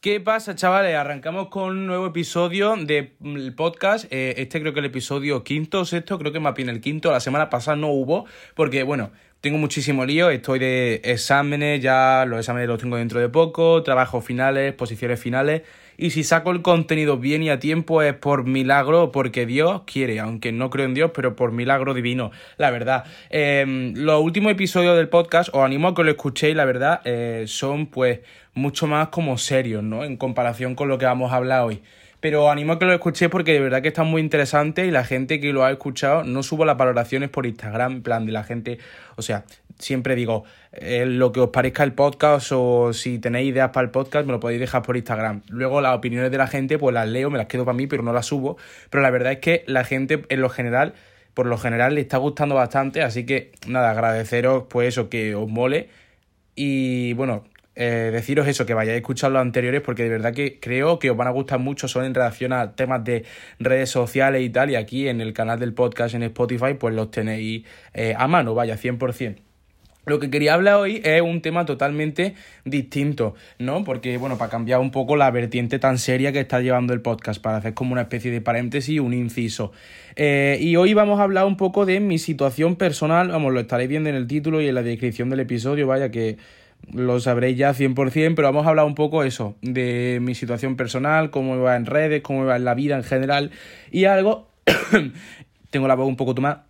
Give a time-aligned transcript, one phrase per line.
[0.00, 0.94] ¿Qué pasa, chavales?
[0.94, 4.04] Arrancamos con un nuevo episodio del podcast.
[4.12, 7.10] Eh, este creo que el episodio quinto o sexto, creo que más bien el quinto.
[7.10, 8.24] La semana pasada no hubo,
[8.54, 10.30] porque bueno, tengo muchísimo lío.
[10.30, 15.62] Estoy de exámenes, ya los exámenes los tengo dentro de poco, trabajos finales, posiciones finales.
[16.00, 20.20] Y si saco el contenido bien y a tiempo es por milagro, porque Dios quiere,
[20.20, 23.04] aunque no creo en Dios, pero por milagro divino, la verdad.
[23.30, 27.46] Eh, los últimos episodios del podcast, os animo a que lo escuchéis, la verdad, eh,
[27.48, 28.20] son pues
[28.54, 30.04] mucho más como serios, ¿no?
[30.04, 31.82] En comparación con lo que vamos a hablar hoy.
[32.20, 35.02] Pero animo a que lo escuchéis porque de verdad que está muy interesante y la
[35.02, 38.44] gente que lo ha escuchado, no subo las valoraciones por Instagram, en plan de la
[38.44, 38.78] gente,
[39.16, 39.44] o sea,
[39.80, 43.90] siempre digo, eh, lo que os parezca el podcast o si tenéis ideas para el
[43.90, 45.42] podcast, me lo podéis dejar por Instagram.
[45.48, 48.02] Luego las opiniones de la gente, pues las leo, me las quedo para mí, pero
[48.02, 48.58] no las subo.
[48.90, 50.94] Pero la verdad es que la gente, en lo general,
[51.34, 55.48] por lo general le está gustando bastante, así que nada, agradeceros pues eso, que os
[55.48, 55.88] mole.
[56.54, 57.44] Y bueno,
[57.80, 61.10] eh, deciros eso, que vayáis a escuchar los anteriores, porque de verdad que creo que
[61.10, 63.24] os van a gustar mucho, son en relación a temas de
[63.60, 67.10] redes sociales y tal, y aquí en el canal del podcast en Spotify, pues los
[67.12, 69.47] tenéis eh, a mano, vaya, 100%.
[70.08, 73.84] Lo que quería hablar hoy es un tema totalmente distinto, ¿no?
[73.84, 77.42] Porque, bueno, para cambiar un poco la vertiente tan seria que está llevando el podcast,
[77.42, 79.72] para hacer como una especie de paréntesis, un inciso.
[80.16, 83.88] Eh, y hoy vamos a hablar un poco de mi situación personal, vamos, lo estaréis
[83.88, 86.38] viendo en el título y en la descripción del episodio, vaya que
[86.92, 91.30] lo sabréis ya 100%, pero vamos a hablar un poco eso, de mi situación personal,
[91.30, 93.50] cómo va en redes, cómo va en la vida en general
[93.90, 94.48] y algo,
[95.70, 96.67] tengo la voz un poco tomada,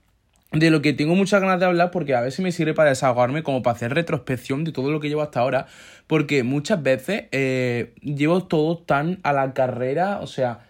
[0.53, 3.43] de lo que tengo muchas ganas de hablar porque a veces me sirve para desahogarme
[3.43, 5.67] como para hacer retrospección de todo lo que llevo hasta ahora,
[6.07, 10.61] porque muchas veces eh, llevo todo tan a la carrera, o sea,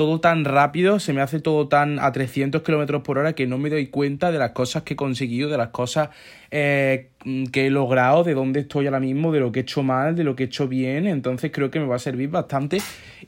[0.00, 3.58] todo tan rápido, se me hace todo tan a 300 kilómetros por hora que no
[3.58, 6.08] me doy cuenta de las cosas que he conseguido, de las cosas
[6.50, 7.10] eh,
[7.52, 10.24] que he logrado, de dónde estoy ahora mismo, de lo que he hecho mal, de
[10.24, 11.06] lo que he hecho bien.
[11.06, 12.78] Entonces creo que me va a servir bastante.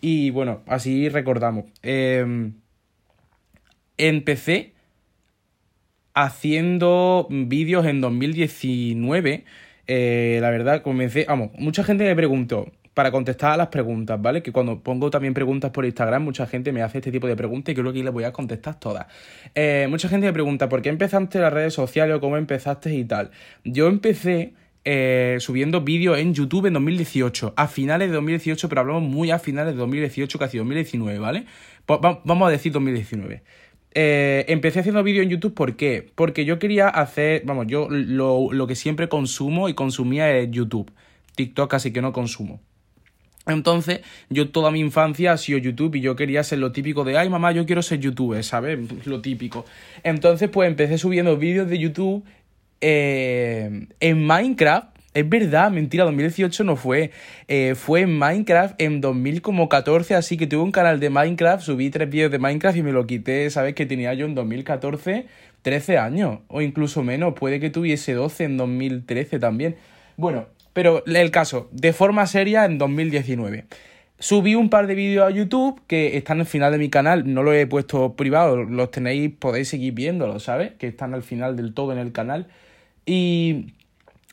[0.00, 1.66] Y bueno, así recordamos.
[1.83, 2.55] Em,
[3.98, 4.72] empecé
[6.15, 9.45] haciendo vídeos en 2019.
[9.87, 11.25] Eh, la verdad, comencé.
[11.28, 14.43] Vamos, mucha gente me preguntó para contestar a las preguntas, ¿vale?
[14.43, 17.72] Que cuando pongo también preguntas por Instagram, mucha gente me hace este tipo de preguntas
[17.72, 19.06] y creo que les voy a contestar todas.
[19.55, 23.05] Eh, mucha gente me pregunta, ¿por qué empezaste las redes sociales o cómo empezaste y
[23.05, 23.31] tal?
[23.65, 24.53] Yo empecé
[24.84, 29.39] eh, subiendo vídeos en YouTube en 2018, a finales de 2018, pero hablamos muy a
[29.39, 31.47] finales de 2018, casi 2019, ¿vale?
[31.87, 33.43] Pues vamos a decir 2019.
[33.94, 36.10] Eh, empecé haciendo vídeos en YouTube, ¿por qué?
[36.14, 40.91] Porque yo quería hacer, vamos, yo lo, lo que siempre consumo y consumía es YouTube.
[41.34, 42.60] TikTok casi que no consumo.
[43.47, 47.19] Entonces, yo toda mi infancia ha sido YouTube y yo quería ser lo típico de,
[47.19, 48.78] ay mamá, yo quiero ser youtuber, ¿sabes?
[49.06, 49.64] Lo típico.
[50.04, 52.24] Entonces, pues empecé subiendo vídeos de YouTube
[52.80, 54.91] eh, en Minecraft.
[55.15, 57.11] Es verdad, mentira, 2018 no fue.
[57.49, 62.09] Eh, fue en Minecraft en 2014, así que tuve un canal de Minecraft, subí tres
[62.09, 63.75] vídeos de Minecraft y me lo quité, ¿sabes?
[63.75, 65.27] Que tenía yo en 2014
[65.62, 69.77] 13 años, o incluso menos, puede que tuviese 12 en 2013 también.
[70.17, 73.65] Bueno, pero el caso, de forma seria en 2019.
[74.19, 77.43] Subí un par de vídeos a YouTube que están al final de mi canal, no
[77.43, 80.72] los he puesto privado, los tenéis, podéis seguir viéndolos, ¿sabes?
[80.78, 82.47] Que están al final del todo en el canal.
[83.05, 83.75] Y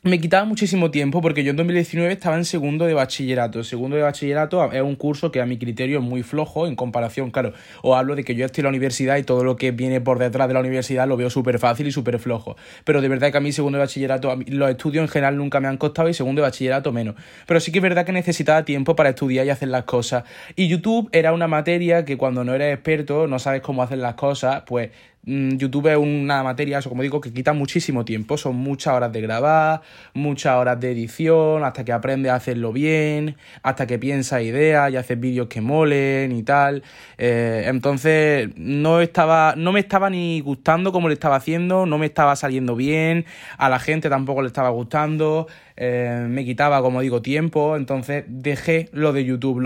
[0.02, 3.62] me quitaba muchísimo tiempo porque yo en 2019 estaba en segundo de bachillerato.
[3.62, 7.30] Segundo de bachillerato es un curso que a mi criterio es muy flojo en comparación,
[7.30, 7.52] claro,
[7.82, 10.18] os hablo de que yo estoy en la universidad y todo lo que viene por
[10.18, 12.56] detrás de la universidad lo veo súper fácil y súper flojo.
[12.84, 15.68] Pero de verdad que a mí segundo de bachillerato, los estudios en general nunca me
[15.68, 17.16] han costado y segundo de bachillerato menos.
[17.46, 20.24] Pero sí que es verdad que necesitaba tiempo para estudiar y hacer las cosas.
[20.56, 24.14] Y YouTube era una materia que cuando no eres experto, no sabes cómo hacer las
[24.14, 24.90] cosas, pues
[25.22, 28.38] YouTube es una materia, eso como digo, que quita muchísimo tiempo.
[28.38, 29.82] Son muchas horas de grabar,
[30.14, 34.96] muchas horas de edición, hasta que aprendes a hacerlo bien, hasta que piensas ideas y
[34.96, 36.82] haces vídeos que molen y tal.
[37.18, 42.06] Eh, entonces, no estaba, no me estaba ni gustando como le estaba haciendo, no me
[42.06, 43.26] estaba saliendo bien,
[43.58, 45.46] a la gente tampoco le estaba gustando.
[45.76, 49.62] Eh, me quitaba, como digo, tiempo, entonces dejé lo de YouTube,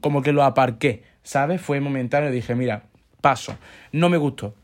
[0.00, 1.60] como que lo aparqué, ¿sabes?
[1.60, 2.82] Fue momentáneo, dije, mira,
[3.20, 3.56] paso,
[3.92, 4.54] no me gustó,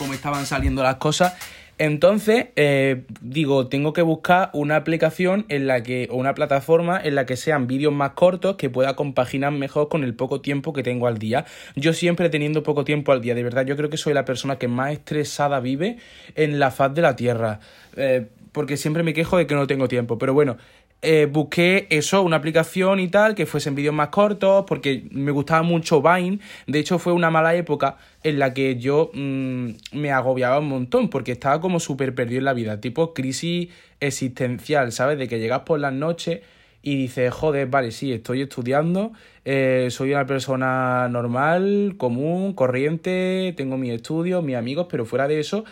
[0.00, 1.34] cómo estaban saliendo las cosas.
[1.76, 7.14] Entonces, eh, digo, tengo que buscar una aplicación en la que, o una plataforma en
[7.14, 10.82] la que sean vídeos más cortos que pueda compaginar mejor con el poco tiempo que
[10.82, 11.44] tengo al día.
[11.76, 14.56] Yo siempre teniendo poco tiempo al día, de verdad, yo creo que soy la persona
[14.56, 15.98] que más estresada vive
[16.34, 17.60] en la faz de la Tierra.
[17.96, 20.18] Eh, porque siempre me quejo de que no tengo tiempo.
[20.18, 20.56] Pero bueno,
[21.02, 25.62] eh, busqué eso, una aplicación y tal, que fuesen vídeos más cortos, porque me gustaba
[25.62, 26.40] mucho Vine.
[26.66, 31.08] De hecho, fue una mala época en la que yo mm, me agobiaba un montón,
[31.08, 33.68] porque estaba como súper perdido en la vida, tipo crisis
[34.00, 35.18] existencial, ¿sabes?
[35.18, 36.40] De que llegas por las noches
[36.82, 39.12] y dices, joder, vale, sí, estoy estudiando,
[39.44, 45.40] eh, soy una persona normal, común, corriente, tengo mis estudios, mis amigos, pero fuera de
[45.40, 45.64] eso,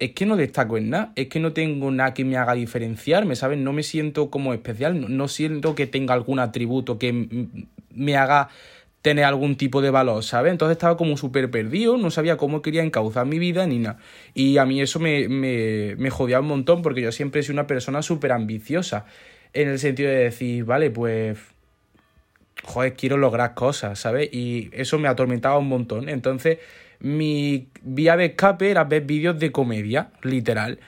[0.00, 3.36] es que no destaco en nada, es que no tengo nada que me haga diferenciarme,
[3.36, 3.58] ¿sabes?
[3.58, 7.46] No me siento como especial, no, siento que tenga algún atributo que
[7.94, 8.48] me haga
[9.02, 10.52] tener algún tipo de valor, ¿sabes?
[10.52, 13.98] Entonces estaba como súper perdido, no sabía cómo quería encauzar mi vida ni nada.
[14.32, 17.54] Y a mí eso me, me, me jodía un montón porque yo siempre he sido
[17.54, 19.04] una persona súper ambiciosa,
[19.52, 21.38] en el sentido de decir, vale, pues
[22.64, 24.30] joder, quiero lograr cosas, ¿sabes?
[24.32, 26.08] Y eso me atormentaba un montón.
[26.08, 26.58] Entonces,
[27.00, 30.78] mi vía de escape era ver vídeos de comedia, literal.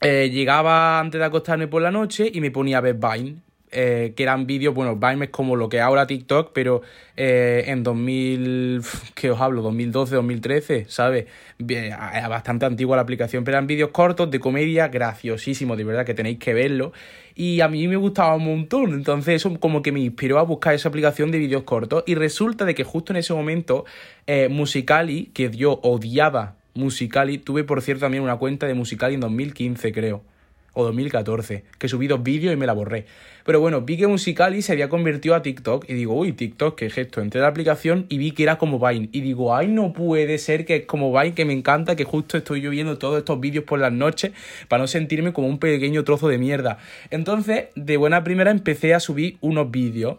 [0.00, 3.36] Eh, llegaba antes de acostarme por la noche y me ponía a ver Vine.
[3.76, 6.82] Eh, que eran vídeos, bueno, Vine es como lo que ahora TikTok, pero
[7.16, 8.82] eh, en 2000,
[9.14, 9.62] ¿qué os hablo?
[9.62, 11.26] 2012, 2013, ¿sabes?
[11.58, 16.14] Era bastante antigua la aplicación, pero eran vídeos cortos de comedia graciosísimos, de verdad que
[16.14, 16.92] tenéis que verlo.
[17.34, 20.74] Y a mí me gustaba un montón, entonces eso como que me inspiró a buscar
[20.74, 22.04] esa aplicación de vídeos cortos.
[22.06, 23.84] Y resulta de que justo en ese momento,
[24.28, 29.20] eh, Musicali, que yo odiaba Musicali, tuve por cierto también una cuenta de Musicali en
[29.20, 30.33] 2015, creo
[30.74, 33.06] o 2014, que subí dos vídeos y me la borré.
[33.44, 36.90] Pero bueno, vi que Musicali se había convertido a TikTok y digo, uy, TikTok, qué
[36.90, 37.20] gesto.
[37.20, 39.08] Entré a la aplicación y vi que era como Vine.
[39.12, 42.36] Y digo, ay, no puede ser que es como Vine, que me encanta, que justo
[42.36, 44.32] estoy yo viendo todos estos vídeos por las noches
[44.68, 46.78] para no sentirme como un pequeño trozo de mierda.
[47.10, 50.16] Entonces, de buena primera empecé a subir unos vídeos.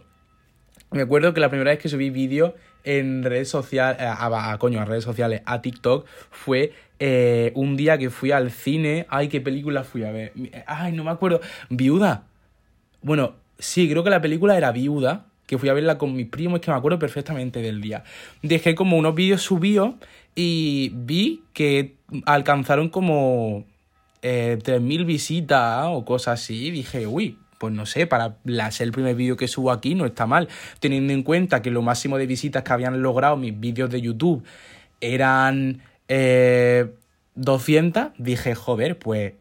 [0.91, 2.53] Me acuerdo que la primera vez que subí vídeos
[2.85, 7.97] en redes sociales, eh, a, coño, a redes sociales, a TikTok, fue eh, un día
[7.97, 9.05] que fui al cine.
[9.09, 10.33] Ay, qué película fui a ver.
[10.67, 11.41] Ay, no me acuerdo.
[11.69, 12.23] Viuda.
[13.01, 16.59] Bueno, sí, creo que la película era Viuda, que fui a verla con mis primos,
[16.59, 18.03] es que me acuerdo perfectamente del día.
[18.41, 19.95] Dejé como unos vídeos subidos
[20.35, 21.95] y vi que
[22.25, 23.65] alcanzaron como
[24.21, 26.71] eh, 3.000 visitas o cosas así.
[26.71, 28.35] Dije, uy, pues no sé, para
[28.71, 30.47] ser el primer vídeo que subo aquí no está mal,
[30.79, 34.43] teniendo en cuenta que lo máximo de visitas que habían logrado mis vídeos de YouTube
[35.01, 36.87] eran eh,
[37.35, 39.33] 200, dije, joder, pues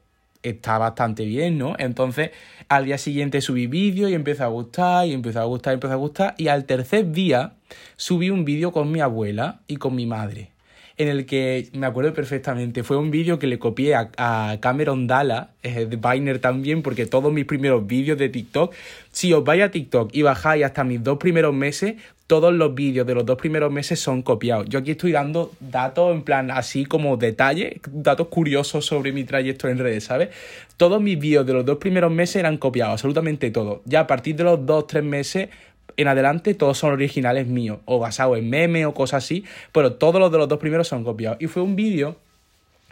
[0.42, 1.74] está bastante bien, ¿no?
[1.78, 2.30] Entonces,
[2.68, 5.94] al día siguiente subí vídeo y empezó a gustar, y empezó a gustar, y a
[5.94, 7.54] gustar, y al tercer día
[7.96, 10.53] subí un vídeo con mi abuela y con mi madre
[10.96, 12.82] en el que me acuerdo perfectamente.
[12.82, 17.44] Fue un vídeo que le copié a, Cameron Dalla, de Biner también, porque todos mis
[17.44, 18.74] primeros vídeos de TikTok,
[19.10, 21.94] si os vais a TikTok y bajáis hasta mis dos primeros meses,
[22.26, 24.66] todos los vídeos de los dos primeros meses son copiados.
[24.68, 29.68] Yo aquí estoy dando datos en plan así como detalles, datos curiosos sobre mi trayecto
[29.68, 30.30] en redes, ¿sabes?
[30.76, 33.80] Todos mis vídeos de los dos primeros meses eran copiados, absolutamente todos.
[33.84, 35.50] Ya a partir de los dos, tres meses
[35.96, 40.20] en adelante todos son originales míos, o basados en memes o cosas así, pero todos
[40.20, 41.38] los de los dos primeros son copiados.
[41.40, 42.16] Y fue un vídeo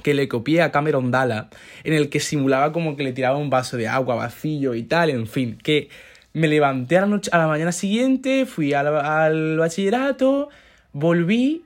[0.02, 1.48] que le copié a Cameron Dalla,
[1.84, 5.10] en el que simulaba como que le tiraba un vaso de agua vacío y tal,
[5.10, 5.88] en fin, que
[6.32, 10.48] me levanté a la, noche, a la mañana siguiente, fui al, al bachillerato,
[10.92, 11.62] volví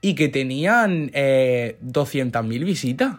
[0.00, 3.16] y que tenían eh, 200.000 visitas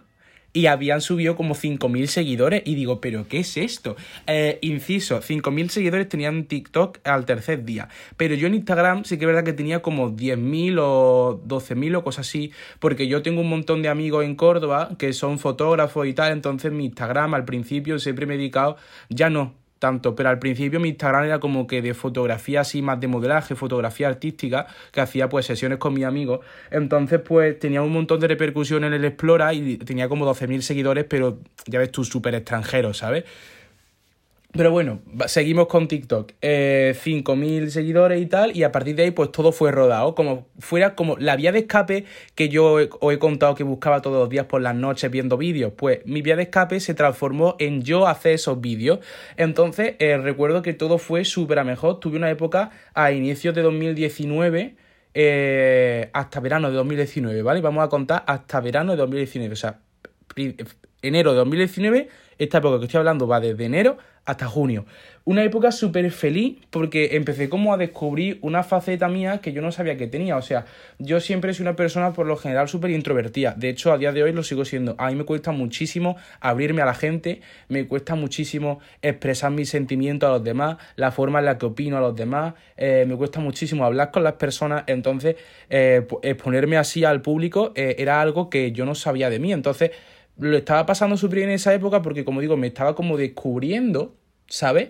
[0.59, 3.95] y habían subido como 5.000 seguidores y digo, pero ¿qué es esto?
[4.27, 9.23] Eh, inciso, 5.000 seguidores tenían TikTok al tercer día, pero yo en Instagram sí que
[9.23, 13.47] es verdad que tenía como 10.000 o 12.000 o cosas así, porque yo tengo un
[13.47, 17.97] montón de amigos en Córdoba que son fotógrafos y tal, entonces mi Instagram al principio
[17.97, 18.75] siempre me he dedicado,
[19.07, 23.00] ya no, tanto, pero al principio mi Instagram era como que de fotografía así más
[23.00, 26.42] de modelaje, fotografía artística, que hacía pues sesiones con mis amigos.
[26.69, 31.06] Entonces pues tenía un montón de repercusión en el Explora y tenía como 12.000 seguidores,
[31.06, 33.24] pero ya ves tú, súper extranjero, ¿sabes?
[34.51, 36.31] Pero bueno, seguimos con TikTok.
[36.41, 40.15] Eh, 5.000 seguidores y tal, y a partir de ahí, pues todo fue rodado.
[40.15, 44.18] Como fuera como la vía de escape que yo os he contado que buscaba todos
[44.18, 45.73] los días por las noches viendo vídeos.
[45.77, 48.99] Pues mi vía de escape se transformó en yo hacer esos vídeos.
[49.37, 51.99] Entonces, eh, recuerdo que todo fue súper a mejor.
[51.99, 54.75] Tuve una época a inicios de 2019.
[55.13, 57.61] Eh, hasta verano de 2019, ¿vale?
[57.61, 59.79] Vamos a contar hasta verano de 2019, o sea,
[61.01, 64.85] enero de 2019, esta época que estoy hablando va desde enero hasta junio.
[65.25, 69.71] Una época súper feliz porque empecé como a descubrir una faceta mía que yo no
[69.71, 70.37] sabía que tenía.
[70.37, 70.65] O sea,
[70.97, 73.53] yo siempre soy una persona por lo general súper introvertida.
[73.56, 74.95] De hecho, a día de hoy lo sigo siendo.
[74.97, 80.27] A mí me cuesta muchísimo abrirme a la gente, me cuesta muchísimo expresar mis sentimientos
[80.27, 83.39] a los demás, la forma en la que opino a los demás, eh, me cuesta
[83.39, 84.83] muchísimo hablar con las personas.
[84.87, 85.35] Entonces,
[85.69, 89.53] eh, exponerme así al público eh, era algo que yo no sabía de mí.
[89.53, 89.91] Entonces,
[90.40, 94.16] lo estaba pasando súper bien en esa época porque, como digo, me estaba como descubriendo,
[94.48, 94.90] ¿sabes?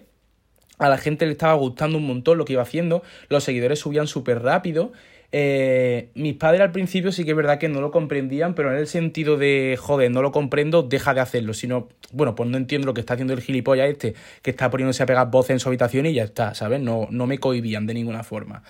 [0.78, 4.08] A la gente le estaba gustando un montón lo que iba haciendo, los seguidores subían
[4.08, 4.92] súper rápido
[5.32, 8.78] Eh, mis padres al principio sí que es verdad que no lo comprendían, pero en
[8.80, 11.54] el sentido de, joder, no lo comprendo, deja de hacerlo.
[11.54, 15.04] Sino, bueno, pues no entiendo lo que está haciendo el gilipollas este, que está poniéndose
[15.04, 16.82] a pegar voces en su habitación y ya está, ¿sabes?
[16.82, 18.64] No, no me cohibían de ninguna forma.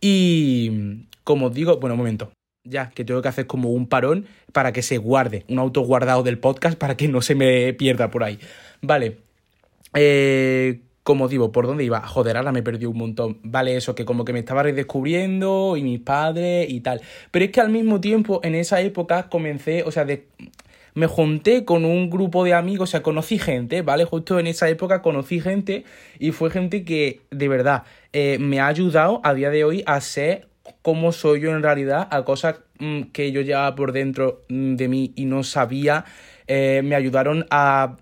[0.00, 2.32] Y, como os digo, bueno, un momento.
[2.64, 6.22] Ya, que tengo que hacer como un parón para que se guarde, un auto guardado
[6.22, 8.38] del podcast para que no se me pierda por ahí.
[8.82, 9.18] Vale.
[9.94, 12.06] Eh, como digo, ¿por dónde iba?
[12.06, 13.38] Joder, ahora me perdí un montón.
[13.42, 17.00] Vale, eso, que como que me estaba redescubriendo y mis padres y tal.
[17.30, 20.06] Pero es que al mismo tiempo, en esa época, comencé, o sea,
[20.92, 24.04] me junté con un grupo de amigos, o sea, conocí gente, ¿vale?
[24.04, 25.84] Justo en esa época conocí gente
[26.18, 30.02] y fue gente que, de verdad, eh, me ha ayudado a día de hoy a
[30.02, 30.47] ser
[30.82, 34.88] como soy yo en realidad, a cosas mm, que yo llevaba por dentro mm, de
[34.88, 36.04] mí y no sabía,
[36.46, 37.96] eh, me ayudaron a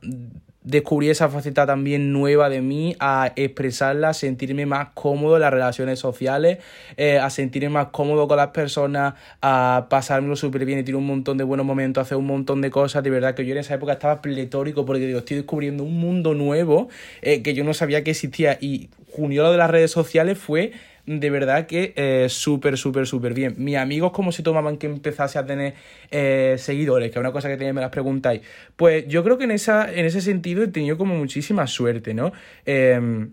[0.67, 5.53] descubrí esa faceta también nueva de mí, a expresarla, a sentirme más cómodo en las
[5.53, 6.59] relaciones sociales,
[6.97, 11.07] eh, a sentirme más cómodo con las personas, a pasármelo súper bien y tener un
[11.07, 13.05] montón de buenos momentos, hacer un montón de cosas.
[13.05, 16.35] De verdad que yo en esa época estaba pletórico porque digo, estoy descubriendo un mundo
[16.35, 16.89] nuevo
[17.23, 18.59] eh, que yo no sabía que existía.
[18.61, 20.73] Y junio lo de las redes sociales fue
[21.07, 23.55] de verdad que eh, súper, súper, súper bien.
[23.59, 25.75] Mis amigos, ¿cómo se tomaban que empezase a tener
[26.11, 27.11] eh, seguidores?
[27.11, 28.43] Que es una cosa que también me las preguntáis.
[28.77, 32.33] Pues yo creo que en, esa, en ese sentido he tenido como muchísima suerte, ¿no?
[32.65, 33.29] Eh,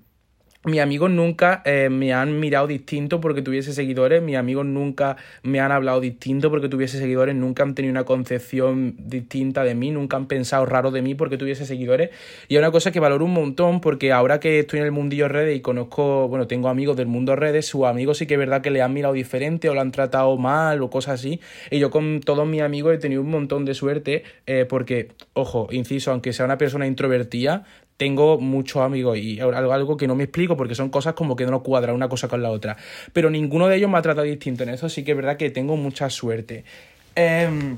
[0.66, 5.60] mis amigos nunca eh, me han mirado distinto porque tuviese seguidores, mis amigos nunca me
[5.60, 10.16] han hablado distinto porque tuviese seguidores, nunca han tenido una concepción distinta de mí, nunca
[10.16, 12.12] han pensado raro de mí porque tuviese seguidores.
[12.48, 15.28] Y es una cosa que valoro un montón porque ahora que estoy en el mundillo
[15.28, 18.62] redes y conozco, bueno, tengo amigos del mundo redes, sus amigos sí que es verdad
[18.62, 21.42] que le han mirado diferente o lo han tratado mal o cosas así.
[21.72, 25.68] Y yo con todos mis amigos he tenido un montón de suerte eh, porque, ojo,
[25.72, 27.66] inciso, aunque sea una persona introvertida,
[27.98, 31.64] tengo muchos amigos y algo, que no me explico porque son cosas como que no
[31.64, 32.78] cuadra una cosa con la otra.
[33.14, 35.50] Pero ninguno de ellos me ha tratado distinto en eso, sí que es verdad que
[35.50, 36.64] tengo mucha suerte.
[37.16, 37.78] Em,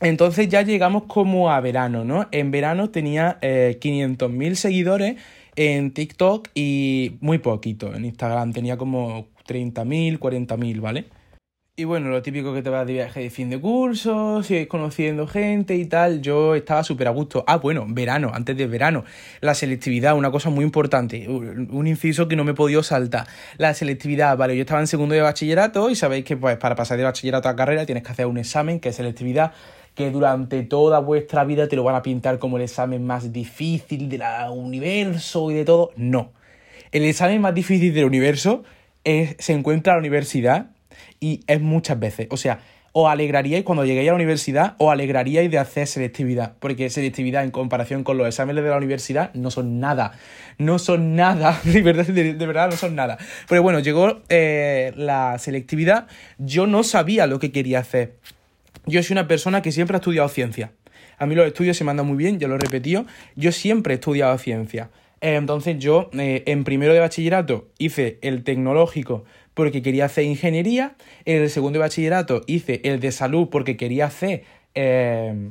[0.00, 2.26] entonces ya llegamos como a verano, ¿no?
[2.30, 5.16] En verano tenía eh, 500.000 seguidores
[5.56, 7.94] en TikTok y muy poquito.
[7.94, 11.04] En Instagram tenía como 30.000, 40.000, ¿vale?
[11.76, 15.26] Y bueno, lo típico que te vas de viaje de fin de curso, sigues conociendo
[15.26, 17.42] gente y tal, yo estaba súper a gusto.
[17.48, 19.04] Ah, bueno, verano, antes de verano.
[19.40, 23.26] La selectividad, una cosa muy importante, un inciso que no me he podido saltar.
[23.58, 26.96] La selectividad, vale, yo estaba en segundo de bachillerato y sabéis que pues para pasar
[26.96, 29.50] de bachillerato a carrera tienes que hacer un examen que es selectividad
[29.96, 34.08] que durante toda vuestra vida te lo van a pintar como el examen más difícil
[34.08, 35.90] del universo y de todo.
[35.96, 36.30] No.
[36.92, 38.62] El examen más difícil del universo
[39.02, 40.73] es, se encuentra en la universidad
[41.24, 42.26] y es muchas veces.
[42.28, 42.60] O sea,
[42.92, 47.50] os alegraríais cuando lleguéis a la universidad, os alegraríais de hacer selectividad, porque selectividad en
[47.50, 50.12] comparación con los exámenes de la universidad no son nada,
[50.58, 53.16] no son nada, de verdad, de, verdad no son nada.
[53.48, 58.16] Pero bueno, llegó eh, la selectividad, yo no sabía lo que quería hacer.
[58.84, 60.72] Yo soy una persona que siempre ha estudiado ciencia.
[61.16, 63.94] A mí los estudios se me andan muy bien, yo lo he repetido, yo siempre
[63.94, 64.90] he estudiado ciencia.
[65.22, 69.24] Entonces yo eh, en primero de bachillerato hice el tecnológico
[69.54, 70.94] porque quería hacer ingeniería.
[71.24, 74.44] En el segundo de bachillerato hice el de salud porque quería hacer
[74.74, 75.50] eh,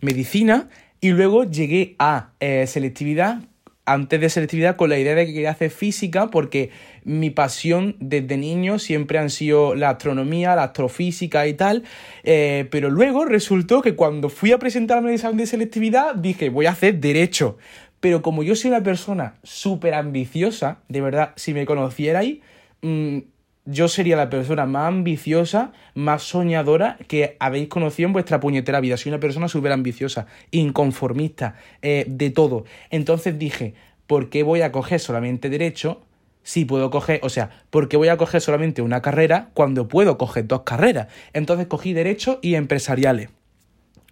[0.00, 0.68] medicina.
[1.00, 3.40] Y luego llegué a eh, selectividad,
[3.84, 6.70] antes de selectividad, con la idea de que quería hacer física porque
[7.04, 11.82] mi pasión desde niño siempre han sido la astronomía, la astrofísica y tal.
[12.22, 16.66] Eh, pero luego resultó que cuando fui a presentarme el examen de selectividad dije, voy
[16.66, 17.58] a hacer derecho.
[17.98, 22.38] Pero como yo soy una persona súper ambiciosa, de verdad, si me conocierais,
[22.82, 23.18] Mm,
[23.64, 28.96] yo sería la persona más ambiciosa, más soñadora que habéis conocido en vuestra puñetera vida.
[28.96, 32.64] Soy una persona súper ambiciosa, inconformista, eh, de todo.
[32.90, 33.74] Entonces dije,
[34.08, 36.02] ¿por qué voy a coger solamente derecho
[36.42, 40.18] si puedo coger, o sea, ¿por qué voy a coger solamente una carrera cuando puedo
[40.18, 41.06] coger dos carreras?
[41.32, 43.30] Entonces cogí derecho y empresariales.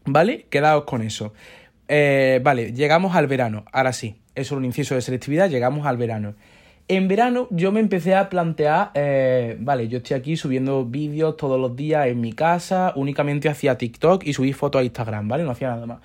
[0.04, 0.46] ¿Vale?
[0.48, 1.32] Quedaos con eso.
[1.88, 3.64] Eh, vale, llegamos al verano.
[3.72, 6.36] Ahora sí, eso es un inciso de selectividad, llegamos al verano.
[6.92, 11.60] En verano yo me empecé a plantear, eh, vale, yo estoy aquí subiendo vídeos todos
[11.60, 15.44] los días en mi casa, únicamente hacía TikTok y subí fotos a Instagram, ¿vale?
[15.44, 16.00] No hacía nada más.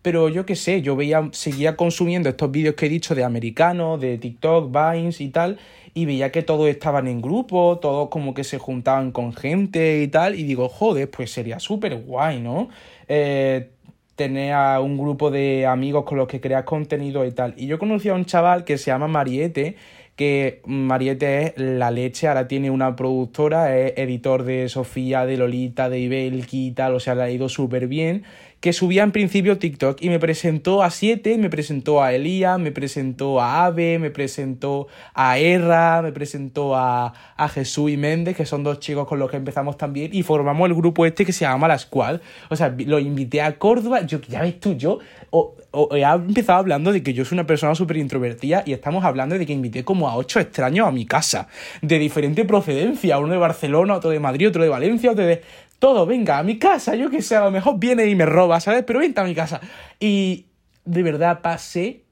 [0.00, 4.00] Pero yo qué sé, yo veía, seguía consumiendo estos vídeos que he dicho de americanos,
[4.00, 5.58] de TikTok, Vines y tal,
[5.92, 10.08] y veía que todos estaban en grupo, todos como que se juntaban con gente y
[10.08, 12.70] tal, y digo, joder, pues sería súper guay, ¿no?
[13.08, 13.68] Eh,
[14.16, 17.54] tener a un grupo de amigos con los que creas contenido y tal.
[17.58, 19.76] Y yo conocí a un chaval que se llama Mariette,
[20.20, 25.88] que Mariette es la leche, ahora tiene una productora, es editor de Sofía, de Lolita,
[25.88, 28.24] de Ibelki y tal, o sea, le ha ido súper bien,
[28.60, 32.72] que subía en principio TikTok y me presentó a Siete, me presentó a Elías, me
[32.72, 38.44] presentó a Ave, me presentó a Erra, me presentó a, a Jesús y Méndez, que
[38.44, 41.46] son dos chicos con los que empezamos también, y formamos el grupo este que se
[41.46, 42.20] llama La Squad.
[42.50, 44.98] O sea, lo invité a Córdoba, yo, ya ves tú, yo
[45.30, 45.54] o,
[45.94, 49.46] he empezado hablando de que yo soy una persona súper introvertida y estamos hablando de
[49.46, 51.48] que invité como a ocho extraños a mi casa,
[51.80, 55.42] de diferente procedencia, uno de Barcelona, otro de Madrid, otro de Valencia, otro de
[55.80, 58.60] todo, venga, a mi casa, yo que sé, a lo mejor viene y me roba,
[58.60, 58.84] ¿sabes?
[58.86, 59.60] Pero vente a mi casa.
[59.98, 60.46] Y
[60.84, 62.04] de verdad pasé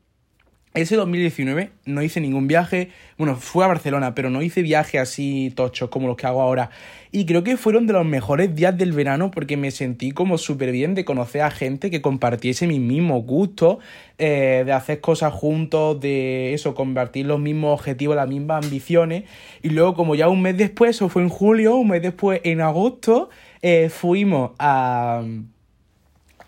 [0.74, 5.52] ese 2019 no hice ningún viaje, bueno, fue a Barcelona, pero no hice viajes así
[5.56, 6.70] tochos como los que hago ahora.
[7.10, 10.70] Y creo que fueron de los mejores días del verano porque me sentí como súper
[10.70, 13.78] bien de conocer a gente que compartiese mis mismos gustos,
[14.18, 19.24] eh, de hacer cosas juntos, de eso, compartir los mismos objetivos, las mismas ambiciones.
[19.62, 22.60] Y luego, como ya un mes después, eso fue en julio, un mes después, en
[22.60, 23.30] agosto,
[23.62, 25.22] eh, fuimos a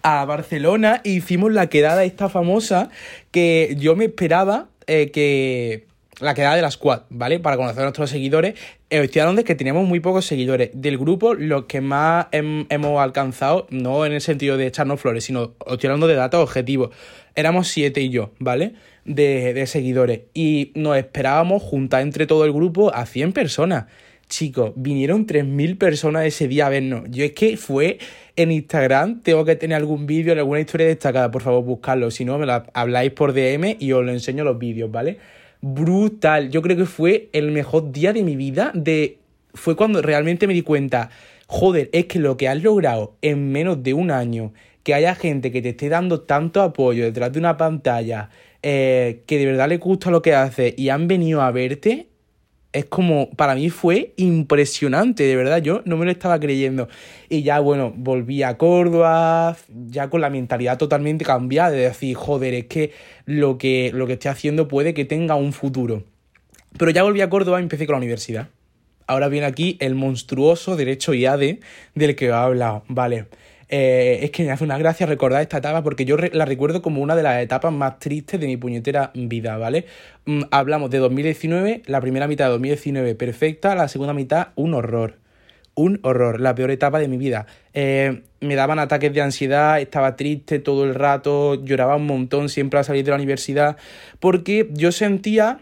[0.02, 2.90] a Barcelona e hicimos la quedada esta famosa
[3.30, 5.86] que yo me esperaba eh, que
[6.20, 7.40] la quedada de la squad, ¿vale?
[7.40, 8.54] Para conocer a nuestros seguidores.
[8.90, 10.70] Eh, estoy hablando de que tenemos muy pocos seguidores.
[10.74, 15.54] Del grupo, los que más hemos alcanzado, no en el sentido de echarnos flores, sino
[15.66, 16.90] estoy hablando de datos objetivos.
[17.34, 18.74] Éramos siete y yo, ¿vale?
[19.06, 20.22] De, de seguidores.
[20.34, 23.86] Y nos esperábamos juntar entre todo el grupo a 100 personas.
[24.30, 27.02] Chicos, vinieron 3.000 personas ese día a vernos.
[27.10, 27.98] Yo es que fue
[28.36, 32.12] en Instagram, tengo que tener algún vídeo, alguna historia destacada, por favor, buscarlo.
[32.12, 35.18] Si no, me la habláis por DM y os lo enseño los vídeos, ¿vale?
[35.60, 36.48] Brutal.
[36.48, 38.70] Yo creo que fue el mejor día de mi vida.
[38.72, 39.18] De...
[39.52, 41.10] Fue cuando realmente me di cuenta,
[41.48, 44.52] joder, es que lo que has logrado en menos de un año,
[44.84, 48.30] que haya gente que te esté dando tanto apoyo detrás de una pantalla,
[48.62, 52.09] eh, que de verdad le gusta lo que hace y han venido a verte,
[52.72, 56.88] es como, para mí fue impresionante, de verdad, yo no me lo estaba creyendo.
[57.28, 59.56] Y ya, bueno, volví a Córdoba,
[59.88, 62.92] ya con la mentalidad totalmente cambiada, de decir, joder, es que
[63.26, 66.04] lo que, lo que estoy haciendo puede que tenga un futuro.
[66.78, 68.48] Pero ya volví a Córdoba y empecé con la universidad.
[69.08, 71.58] Ahora viene aquí el monstruoso derecho IADE
[71.96, 73.26] del que he hablado, vale.
[73.72, 77.00] Eh, es que me hace una gracia recordar esta etapa porque yo la recuerdo como
[77.02, 79.86] una de las etapas más tristes de mi puñetera vida, ¿vale?
[80.24, 85.18] Mm, hablamos de 2019, la primera mitad de 2019 perfecta, la segunda mitad un horror.
[85.76, 87.46] Un horror, la peor etapa de mi vida.
[87.72, 92.80] Eh, me daban ataques de ansiedad, estaba triste todo el rato, lloraba un montón siempre
[92.80, 93.76] al salir de la universidad,
[94.18, 95.60] porque yo sentía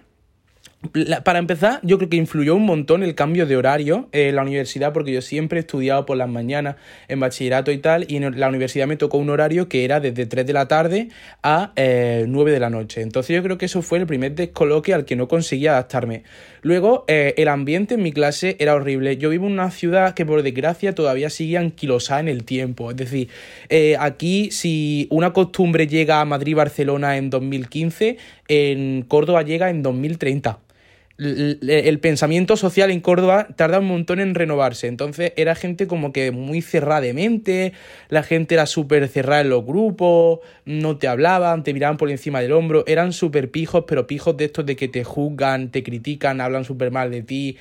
[1.24, 4.92] para empezar, yo creo que influyó un montón el cambio de horario en la universidad,
[4.92, 6.76] porque yo siempre he estudiado por las mañanas
[7.08, 10.26] en bachillerato y tal, y en la universidad me tocó un horario que era desde
[10.26, 11.08] 3 de la tarde
[11.42, 13.02] a 9 eh, de la noche.
[13.02, 16.22] Entonces yo creo que eso fue el primer descoloque al que no conseguía adaptarme.
[16.62, 19.16] Luego, eh, el ambiente en mi clase era horrible.
[19.16, 22.92] Yo vivo en una ciudad que por desgracia todavía sigue anquilosada en el tiempo.
[22.92, 23.28] Es decir,
[23.68, 30.60] eh, aquí si una costumbre llega a Madrid-Barcelona en 2015, en Córdoba llega en 2030
[31.18, 34.86] el pensamiento social en Córdoba tarda un montón en renovarse.
[34.86, 37.72] Entonces era gente como que muy cerrada de mente,
[38.08, 42.40] la gente era súper cerrada en los grupos, no te hablaban, te miraban por encima
[42.40, 46.40] del hombro, eran súper pijos, pero pijos de estos de que te juzgan, te critican,
[46.40, 47.56] hablan súper mal de ti.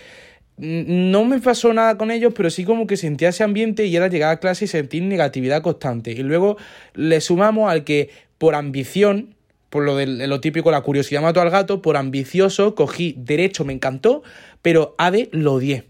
[0.58, 4.08] No me pasó nada con ellos, pero sí como que sentía ese ambiente y era
[4.08, 6.12] llegar a clase y sentir negatividad constante.
[6.12, 6.58] Y luego
[6.94, 9.37] le sumamos al que por ambición
[9.70, 13.74] por lo de lo típico, la curiosidad mató al gato, por ambicioso, cogí derecho, me
[13.74, 14.24] encantó,
[14.62, 15.86] pero ADE lo odié.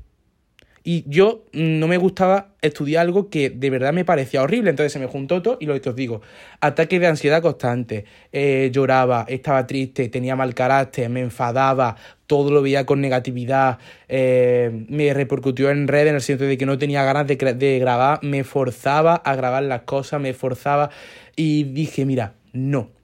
[0.89, 4.69] Y yo no me gustaba estudiar algo que de verdad me parecía horrible.
[4.69, 6.21] Entonces se me juntó todo y lo que os digo.
[6.61, 8.05] Ataques de ansiedad constante.
[8.31, 13.79] Eh, lloraba, estaba triste, tenía mal carácter, me enfadaba, todo lo veía con negatividad.
[14.07, 17.79] Eh, me repercutió en red en el sentido de que no tenía ganas de, de
[17.79, 18.23] grabar.
[18.23, 20.89] Me forzaba a grabar las cosas, me forzaba.
[21.35, 22.96] Y dije, mira, no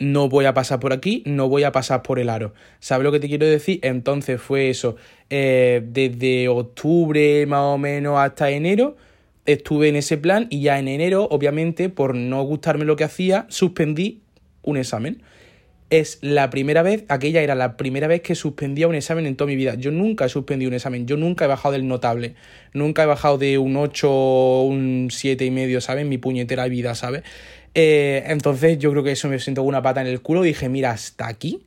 [0.00, 2.52] no voy a pasar por aquí, no voy a pasar por el aro.
[2.80, 3.78] ¿Sabes lo que te quiero decir?
[3.82, 4.96] Entonces fue eso,
[5.28, 8.96] eh, desde octubre más o menos hasta enero
[9.46, 13.46] estuve en ese plan y ya en enero, obviamente, por no gustarme lo que hacía,
[13.48, 14.22] suspendí
[14.62, 15.22] un examen.
[15.90, 19.48] Es la primera vez, aquella era la primera vez que suspendía un examen en toda
[19.48, 19.74] mi vida.
[19.74, 22.36] Yo nunca he suspendido un examen, yo nunca he bajado del notable,
[22.72, 26.06] nunca he bajado de un 8 o un 7 y medio, ¿sabes?
[26.06, 27.24] Mi puñetera vida, ¿sabes?
[27.74, 30.42] Eh, entonces yo creo que eso me siento una pata en el culo.
[30.42, 31.66] Dije, mira, hasta aquí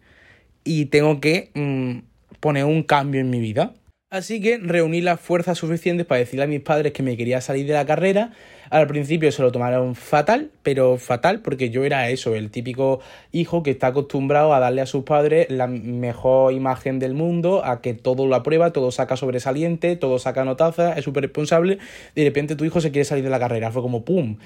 [0.64, 2.00] y tengo que mm,
[2.40, 3.74] poner un cambio en mi vida.
[4.10, 7.66] Así que reuní las fuerzas suficientes para decirle a mis padres que me quería salir
[7.66, 8.32] de la carrera.
[8.70, 13.00] Al principio se lo tomaron fatal, pero fatal porque yo era eso, el típico
[13.32, 17.82] hijo que está acostumbrado a darle a sus padres la mejor imagen del mundo, a
[17.82, 21.80] que todo lo aprueba, todo saca sobresaliente, todo saca notaza, es súper responsable.
[22.14, 23.72] De repente tu hijo se quiere salir de la carrera.
[23.72, 24.38] Fue como ¡pum!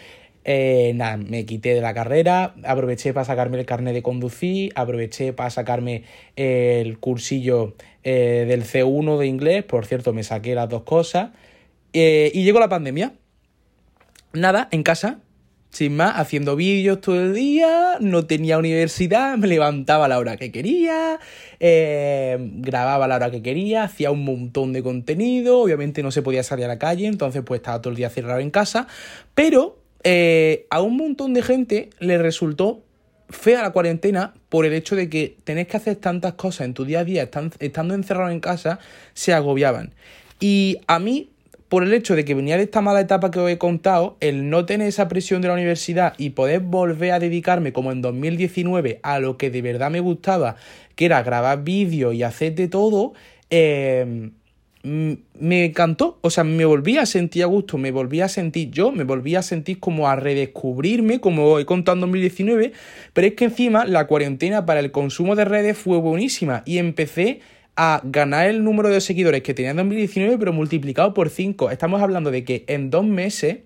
[0.50, 5.34] Eh, nada, me quité de la carrera, aproveché para sacarme el carnet de conducir, aproveché
[5.34, 6.04] para sacarme
[6.38, 11.32] el cursillo eh, del C1 de inglés, por cierto, me saqué las dos cosas.
[11.92, 13.12] Eh, y llegó la pandemia.
[14.32, 15.20] Nada, en casa,
[15.70, 20.38] sin más, haciendo vídeos todo el día, no tenía universidad, me levantaba a la hora
[20.38, 21.20] que quería,
[21.60, 26.44] grababa a la hora que quería, hacía un montón de contenido, obviamente no se podía
[26.44, 28.88] salir a la calle, entonces pues estaba todo el día cerrado en casa,
[29.34, 32.84] pero a un montón de gente le resultó
[33.30, 36.86] fea la cuarentena por el hecho de que tenés que hacer tantas cosas en tu
[36.86, 37.30] día a día,
[37.60, 38.80] estando encerrado en casa,
[39.14, 39.94] se agobiaban.
[40.40, 41.30] Y a mí,
[41.68, 44.50] por el hecho de que venía de esta mala etapa que os he contado, el
[44.50, 49.00] no tener esa presión de la universidad y poder volver a dedicarme como en 2019
[49.04, 50.56] a lo que de verdad me gustaba,
[50.96, 53.14] que era grabar vídeos y hacer de todo,
[53.50, 54.30] eh,
[54.88, 58.92] me encantó, o sea, me volví a sentir a gusto, me volví a sentir yo,
[58.92, 62.72] me volví a sentir como a redescubrirme, como he contado en 2019,
[63.14, 67.42] pero es que encima la cuarentena para el consumo de redes fue buenísima y empecé
[67.76, 71.70] a ganar el número de seguidores que tenía en 2019, pero multiplicado por 5.
[71.70, 73.60] Estamos hablando de que en dos meses,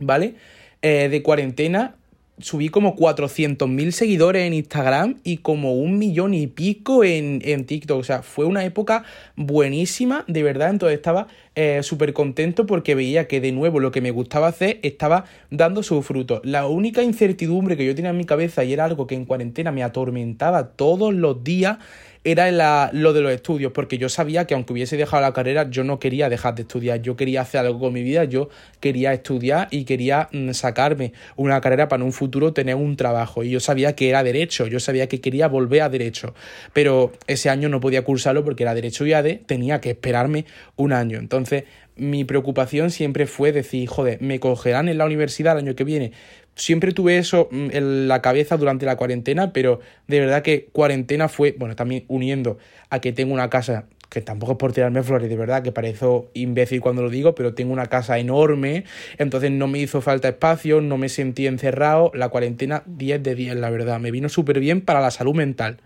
[0.00, 0.34] ¿vale?
[0.82, 1.96] Eh, de cuarentena
[2.38, 7.98] subí como 400.000 seguidores en Instagram y como un millón y pico en, en, TikTok.
[7.98, 9.04] O sea, fue una época
[9.36, 10.70] buenísima, de verdad.
[10.70, 14.78] Entonces estaba eh, súper contento porque veía que de nuevo lo que me gustaba hacer
[14.82, 16.42] estaba dando su fruto.
[16.44, 19.72] La única incertidumbre que yo tenía en mi cabeza y era algo que en cuarentena
[19.72, 21.78] me atormentaba todos los días
[22.26, 25.70] era la, lo de los estudios, porque yo sabía que aunque hubiese dejado la carrera,
[25.70, 28.48] yo no quería dejar de estudiar, yo quería hacer algo con mi vida, yo
[28.80, 33.44] quería estudiar y quería mm, sacarme una carrera para en un futuro tener un trabajo.
[33.44, 36.34] Y yo sabía que era derecho, yo sabía que quería volver a derecho,
[36.72, 40.92] pero ese año no podía cursarlo porque era derecho y AD, tenía que esperarme un
[40.92, 41.20] año.
[41.20, 41.62] Entonces,
[41.94, 46.10] mi preocupación siempre fue decir, joder, me cogerán en la universidad el año que viene
[46.56, 51.28] siempre tuve eso mm, en la cabeza durante la cuarentena, pero de verdad que cuarentena
[51.28, 52.58] fue, bueno, también uniendo
[52.90, 56.30] a que tengo una casa, que tampoco es por tirarme flores, de verdad que parezco
[56.34, 58.84] imbécil cuando lo digo, pero tengo una casa enorme,
[59.18, 63.56] entonces no me hizo falta espacio, no me sentí encerrado, la cuarentena 10 de 10,
[63.56, 65.78] la verdad, me vino súper bien para la salud mental.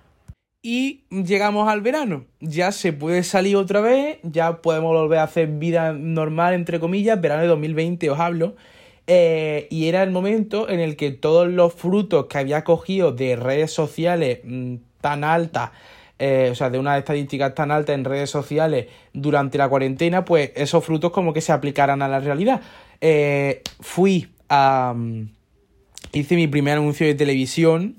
[0.62, 2.26] Y llegamos al verano.
[2.40, 7.18] Ya se puede salir otra vez, ya podemos volver a hacer vida normal, entre comillas.
[7.18, 8.56] Verano de 2020 os hablo.
[9.12, 13.34] Eh, y era el momento en el que todos los frutos que había cogido de
[13.34, 15.72] redes sociales mm, tan altas,
[16.20, 20.52] eh, o sea, de unas estadísticas tan altas en redes sociales durante la cuarentena, pues
[20.54, 22.60] esos frutos como que se aplicaran a la realidad.
[23.00, 24.94] Eh, fui a...
[24.96, 25.30] Mm,
[26.12, 27.96] hice mi primer anuncio de televisión,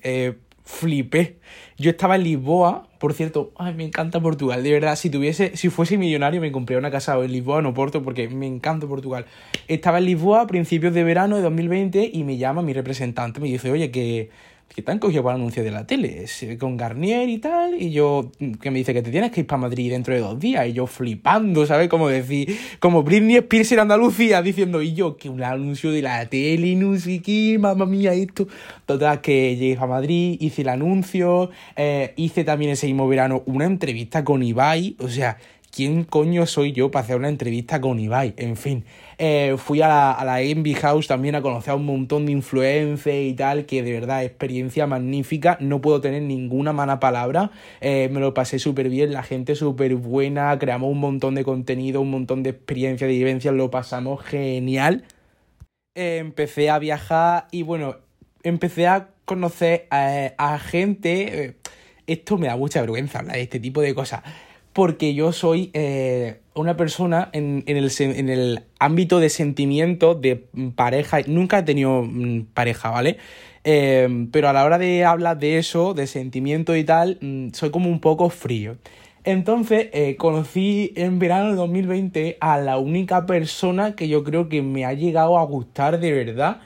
[0.63, 1.37] flipé.
[1.77, 5.69] Yo estaba en Lisboa, por cierto, ay, me encanta Portugal, de verdad, si tuviese, si
[5.69, 9.25] fuese millonario me compraría una casa en Lisboa, no Porto, porque me encanta Portugal.
[9.67, 13.47] Estaba en Lisboa a principios de verano de 2020 y me llama mi representante, me
[13.47, 14.29] dice, oye, que
[14.73, 16.25] que te han cogido para anuncios de la tele,
[16.59, 18.31] con Garnier y tal, y yo,
[18.61, 20.73] que me dice que te tienes que ir para Madrid dentro de dos días, y
[20.73, 21.89] yo flipando, ¿sabes?
[21.89, 26.25] Como decir, como Britney Spears en Andalucía, diciendo, y yo, que un anuncio de la
[26.27, 28.47] tele, no sé qué, mamá mía, esto.
[28.85, 33.65] Total, que llegué a Madrid, hice el anuncio, eh, hice también ese mismo verano una
[33.65, 35.37] entrevista con Ibai, o sea,
[35.71, 38.33] ¿quién coño soy yo para hacer una entrevista con Ibai?
[38.37, 38.85] En fin,
[39.17, 42.33] eh, fui a la, a la Envy House también a conocer a un montón de
[42.33, 48.09] influencers y tal, que de verdad, experiencia magnífica, no puedo tener ninguna mala palabra, eh,
[48.11, 52.11] me lo pasé súper bien, la gente súper buena, creamos un montón de contenido, un
[52.11, 55.05] montón de experiencia, de vivencias, lo pasamos genial.
[55.95, 57.97] Eh, empecé a viajar y bueno,
[58.43, 61.57] empecé a conocer a, a gente...
[62.07, 64.21] Esto me da mucha vergüenza hablar de este tipo de cosas
[64.73, 70.43] porque yo soy eh, una persona en, el, en, el, ámbito de sentimiento, de
[70.75, 73.17] pareja, nunca he tenido mm, pareja, ¿vale?
[73.63, 77.69] Eh, pero a la hora de hablar de eso, de sentimiento y tal, mm, soy
[77.69, 78.77] como un poco frío.
[79.23, 84.63] Entonces eh, conocí en verano de 2020 a la única persona que yo creo que
[84.63, 86.61] me ha llegado a gustar de verdad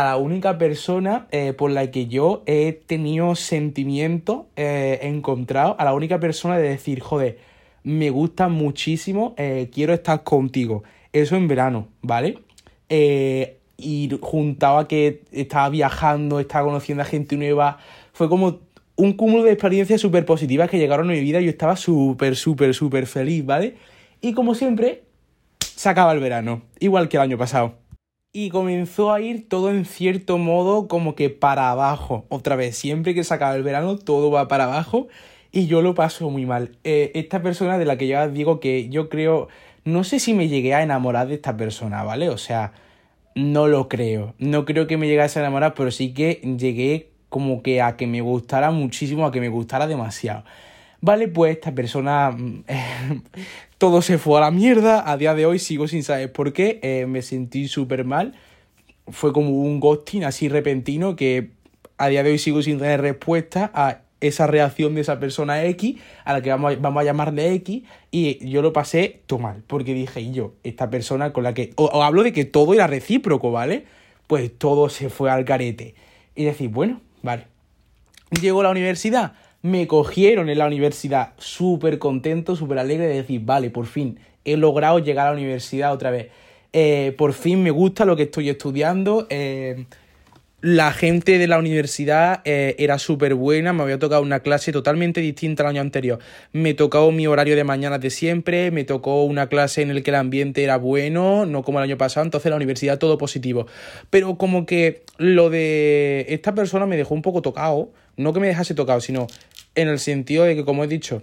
[0.00, 5.84] a la única persona eh, por la que yo he tenido sentimiento eh, encontrado, a
[5.84, 7.38] la única persona de decir, joder,
[7.84, 10.82] me gusta muchísimo, eh, quiero estar contigo.
[11.12, 12.38] Eso en verano, ¿vale?
[13.78, 17.78] y juntaba que estaba viajando, estaba conociendo a gente nueva,
[18.12, 18.60] fue como
[18.96, 22.36] un cúmulo de experiencias súper positivas que llegaron a mi vida y yo estaba súper,
[22.36, 23.76] súper, súper feliz, ¿vale?
[24.20, 25.04] Y como siempre,
[25.58, 27.81] se acaba el verano, igual que el año pasado
[28.32, 32.24] y comenzó a ir todo en cierto modo como que para abajo.
[32.28, 35.08] Otra vez, siempre que se acaba el verano todo va para abajo
[35.52, 36.76] y yo lo paso muy mal.
[36.84, 39.48] Eh, esta persona de la que ya digo que yo creo,
[39.84, 42.30] no sé si me llegué a enamorar de esta persona, ¿vale?
[42.30, 42.72] O sea,
[43.34, 44.34] no lo creo.
[44.38, 48.06] No creo que me llegase a enamorar, pero sí que llegué como que a que
[48.06, 50.44] me gustara muchísimo, a que me gustara demasiado.
[51.04, 52.62] Vale, pues esta persona, mm,
[53.78, 56.78] todo se fue a la mierda, a día de hoy sigo sin saber por qué,
[56.82, 58.34] eh, me sentí súper mal,
[59.08, 61.50] fue como un ghosting así repentino que
[61.98, 65.96] a día de hoy sigo sin tener respuesta a esa reacción de esa persona X,
[66.24, 69.64] a la que vamos a, vamos a llamarle X, y yo lo pasé todo mal,
[69.66, 73.50] porque dije, y yo, esta persona con la que, hablo de que todo era recíproco,
[73.50, 73.86] ¿vale?
[74.28, 75.96] Pues todo se fue al carete.
[76.36, 77.48] Y decir, bueno, vale.
[78.40, 83.40] Llego a la universidad, me cogieron en la universidad súper contento, súper alegre de decir,
[83.44, 86.28] vale, por fin he logrado llegar a la universidad otra vez.
[86.72, 89.26] Eh, por fin me gusta lo que estoy estudiando.
[89.30, 89.84] Eh,
[90.62, 95.20] la gente de la universidad eh, era súper buena, me había tocado una clase totalmente
[95.20, 96.20] distinta al año anterior.
[96.52, 100.10] Me tocó mi horario de mañana de siempre, me tocó una clase en la que
[100.10, 103.66] el ambiente era bueno, no como el año pasado, entonces la universidad todo positivo.
[104.08, 108.48] Pero como que lo de esta persona me dejó un poco tocado, no que me
[108.48, 109.26] dejase tocado, sino
[109.74, 111.22] en el sentido de que, como he dicho,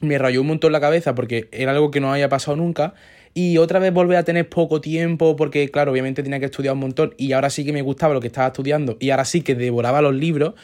[0.00, 2.94] me rayó un montón la cabeza porque era algo que no había pasado nunca.
[3.36, 6.80] Y otra vez volver a tener poco tiempo porque, claro, obviamente tenía que estudiar un
[6.80, 9.56] montón y ahora sí que me gustaba lo que estaba estudiando y ahora sí que
[9.56, 10.54] devoraba los libros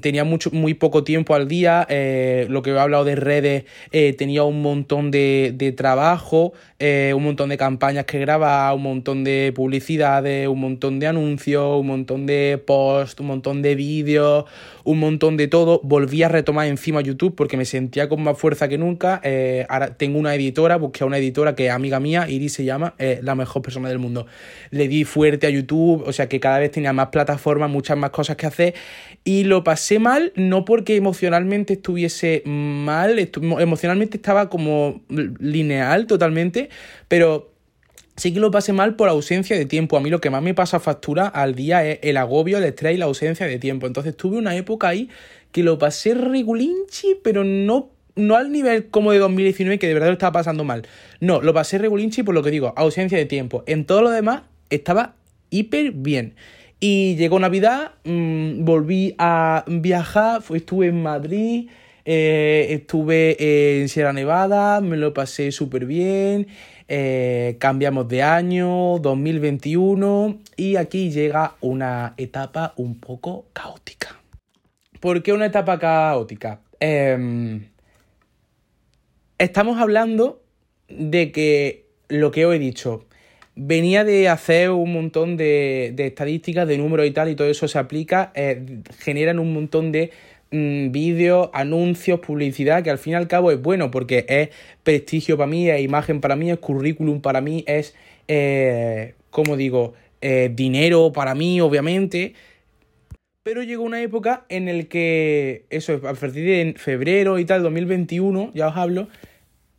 [0.00, 4.12] tenía mucho, muy poco tiempo al día, eh, lo que he hablado de redes, eh,
[4.14, 9.24] tenía un montón de, de trabajo, eh, un montón de campañas que grababa, un montón
[9.24, 14.44] de publicidades, un montón de anuncios, un montón de posts, un montón de vídeos,
[14.86, 15.80] un montón de todo.
[15.84, 19.20] Volví a retomar encima YouTube porque me sentía con más fuerza que nunca.
[19.22, 22.64] Eh, ahora tengo una editora, busqué a una editora que es amiga mía, Iris se
[22.64, 24.26] llama, es la mejor persona del mundo.
[24.70, 28.10] Le di fuerte a YouTube, o sea que cada vez tenía más plataformas, muchas más
[28.10, 28.74] cosas que hacer.
[29.24, 33.18] Y lo pasé mal, no porque emocionalmente estuviese mal,
[33.58, 36.70] emocionalmente estaba como lineal totalmente
[37.08, 37.52] pero
[38.16, 39.96] sí que lo pasé mal por ausencia de tiempo.
[39.96, 42.94] A mí lo que más me pasa factura al día es el agobio, el estrés
[42.94, 43.86] y la ausencia de tiempo.
[43.86, 45.08] Entonces tuve una época ahí
[45.52, 50.08] que lo pasé regulinchi, pero no, no al nivel como de 2019 que de verdad
[50.08, 50.86] lo estaba pasando mal.
[51.20, 53.62] No, lo pasé regulinchi por lo que digo, ausencia de tiempo.
[53.66, 55.14] En todo lo demás estaba
[55.50, 56.34] hiper bien.
[56.78, 61.70] Y llegó Navidad, mmm, volví a viajar, estuve en Madrid,
[62.04, 66.48] eh, estuve en Sierra Nevada, me lo pasé súper bien.
[66.88, 74.20] Eh, cambiamos de año, 2021, y aquí llega una etapa un poco caótica.
[75.00, 76.60] ¿Por qué una etapa caótica?
[76.78, 77.66] Em,
[79.38, 80.42] estamos hablando
[80.88, 83.06] de que lo que os he dicho,
[83.56, 87.78] venía de hacer un montón de, estadísticas, de números y tal, y todo eso se
[87.78, 90.12] aplica, eh, generan un montón de
[90.52, 94.50] Mm, vídeos, anuncios, publicidad, que al fin y al cabo es bueno porque es
[94.84, 97.96] prestigio para mí, es imagen para mí, es currículum para mí, es,
[98.28, 102.34] eh, como digo, eh, dinero para mí, obviamente.
[103.42, 108.52] Pero llegó una época en el que, eso, a partir de febrero y tal, 2021,
[108.54, 109.08] ya os hablo,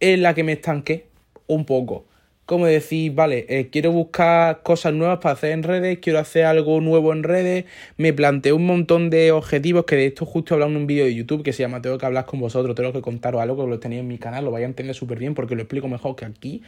[0.01, 1.07] en la que me estanqué
[1.47, 2.06] un poco
[2.47, 6.79] como decir, vale, eh, quiero buscar cosas nuevas para hacer en redes, quiero hacer algo
[6.79, 7.65] nuevo en redes,
[7.97, 11.13] me planteé un montón de objetivos que de esto justo he en un vídeo de
[11.13, 13.79] YouTube que se llama Tengo que hablar con vosotros, tengo que contaros algo que lo
[13.79, 16.23] tenéis en mi canal, lo vais a entender súper bien porque lo explico mejor que
[16.23, 16.63] aquí.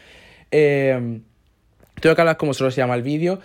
[0.52, 1.22] Eh,
[2.02, 3.40] tengo que hablar con vosotros, se llama el vídeo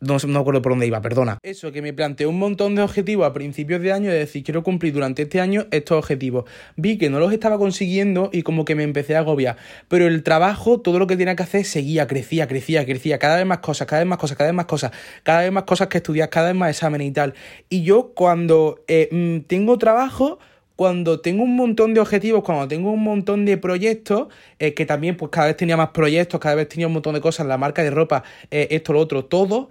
[0.00, 1.38] no, no acuerdo por dónde iba, perdona.
[1.42, 4.62] Eso, que me planteé un montón de objetivos a principios de año, de decir, quiero
[4.62, 6.44] cumplir durante este año estos objetivos.
[6.76, 9.56] Vi que no los estaba consiguiendo y como que me empecé a agobiar.
[9.88, 13.18] Pero el trabajo, todo lo que tenía que hacer, seguía, crecía, crecía, crecía.
[13.18, 14.92] Cada vez más cosas, cada vez más cosas, cada vez más cosas.
[15.22, 17.34] Cada vez más cosas que estudiar, cada vez más exámenes y tal.
[17.68, 20.38] Y yo cuando eh, mm, tengo trabajo
[20.76, 24.28] cuando tengo un montón de objetivos, cuando tengo un montón de proyectos,
[24.58, 27.22] eh, que también pues cada vez tenía más proyectos, cada vez tenía un montón de
[27.22, 29.70] cosas, la marca de ropa, eh, esto, lo otro, todo,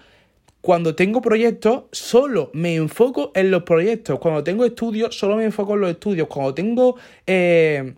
[0.65, 4.17] cuando tengo proyectos, solo me enfoco en los proyectos.
[4.17, 6.27] Cuando tengo estudios, solo me enfoco en los estudios.
[6.27, 6.95] Cuando tengo
[7.27, 7.93] eh,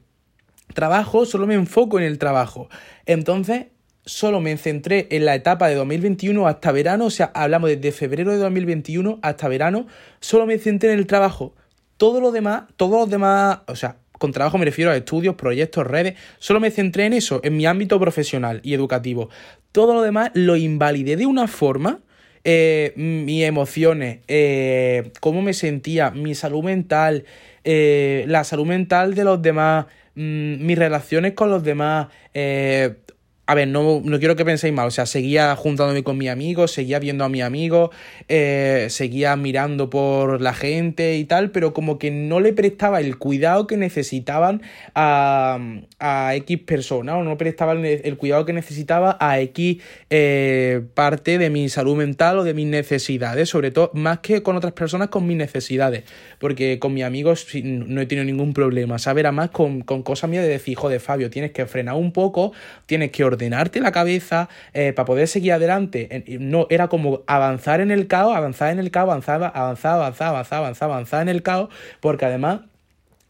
[0.74, 2.68] trabajo, solo me enfoco en el trabajo.
[3.06, 3.68] Entonces,
[4.04, 7.06] solo me centré en la etapa de 2021 hasta verano.
[7.06, 9.88] O sea, hablamos desde febrero de 2021 hasta verano.
[10.20, 11.56] Solo me centré en el trabajo.
[11.96, 15.88] Todo lo demás, todos los demás, o sea, con trabajo me refiero a estudios, proyectos,
[15.88, 16.16] redes.
[16.38, 19.30] Solo me centré en eso, en mi ámbito profesional y educativo.
[19.72, 22.02] Todo lo demás lo invalidé de una forma
[22.43, 27.26] eh, mis emociones, eh, cómo me sentía, mi salud mental,
[27.63, 32.08] eh, la salud mental de los demás, mm, mis relaciones con los demás,
[33.50, 36.72] a ver, no, no, quiero que penséis mal, o sea, seguía juntándome con mis amigos,
[36.74, 37.92] seguía viendo a mis amigos,
[38.28, 43.18] eh, seguía mirando por la gente y tal, pero como que no le prestaba el
[43.18, 44.62] cuidado que necesitaban
[44.96, 45.60] a,
[45.98, 51.50] a X personas, o no prestaba el, cuidado que necesitaba a X eh, parte de
[51.50, 55.26] mi salud mental o de mis necesidades, sobre todo más que con otras personas, con
[55.26, 56.04] mis necesidades,
[56.39, 59.21] porque con mis amigos no he tenido ningún problema, ¿sabes?
[59.21, 62.12] Era más con, con cosas mías de decir, hijo de Fabio, tienes que frenar un
[62.12, 62.54] poco,
[62.86, 66.23] tienes que ordenarte la cabeza eh, para poder seguir adelante.
[66.39, 70.60] No, era como avanzar en el caos, avanzar en el caos, avanzar, avanzar, avanzar, avanzar,
[70.60, 71.69] avanzar, avanzar en el caos,
[72.00, 72.62] porque además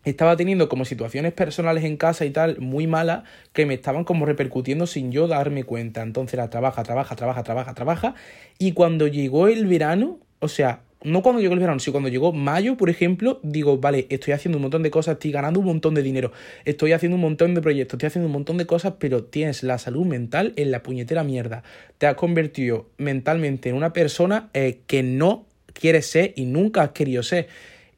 [0.09, 4.25] estaba teniendo como situaciones personales en casa y tal muy malas que me estaban como
[4.25, 6.01] repercutiendo sin yo darme cuenta.
[6.01, 8.15] Entonces era trabaja, trabaja, trabaja, trabaja, trabaja.
[8.57, 12.33] Y cuando llegó el verano, o sea, no cuando llegó el verano, sino cuando llegó
[12.33, 15.93] mayo, por ejemplo, digo, vale, estoy haciendo un montón de cosas, estoy ganando un montón
[15.93, 16.31] de dinero,
[16.65, 19.77] estoy haciendo un montón de proyectos, estoy haciendo un montón de cosas, pero tienes la
[19.77, 21.63] salud mental en la puñetera mierda.
[21.97, 26.89] Te has convertido mentalmente en una persona eh, que no quieres ser y nunca has
[26.89, 27.47] querido ser.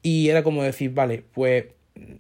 [0.02, 1.66] Y era como decir, vale, pues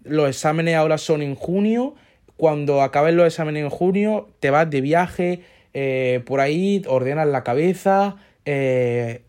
[0.03, 1.95] los exámenes ahora son en junio,
[2.37, 5.41] cuando acabes los exámenes en junio, te vas de viaje,
[5.73, 8.15] eh, por ahí, ordenas la cabeza,
[8.45, 9.21] eh,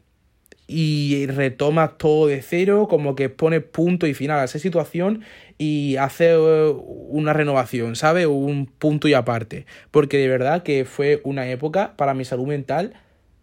[0.72, 5.22] y retomas todo de cero, como que pones punto y final a esa situación
[5.59, 6.72] y haces eh,
[7.09, 8.26] una renovación, ¿sabes?
[8.26, 9.66] Un punto y aparte.
[9.90, 12.94] Porque de verdad que fue una época para mi salud mental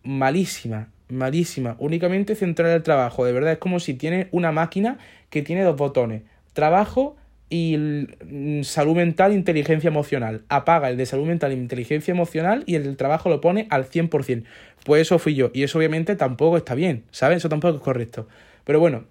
[0.04, 1.76] malísima, malísima.
[1.80, 3.26] Únicamente centrar el trabajo.
[3.26, 4.98] De verdad es como si tienes una máquina
[5.30, 6.24] que tiene dos botones.
[6.54, 7.18] Trabajo
[7.50, 10.44] y mm, salud mental, inteligencia emocional.
[10.50, 13.90] Apaga el de salud mental e inteligencia emocional y el del trabajo lo pone al
[13.90, 14.44] 100%.
[14.88, 15.52] Pues eso fui yo.
[15.54, 17.40] Y eso obviamente tampoco está bien, ¿sabes?
[17.40, 18.30] Eso tampoco es correcto.
[18.64, 19.04] Pero bueno,